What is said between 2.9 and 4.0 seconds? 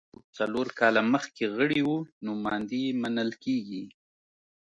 منل کېږي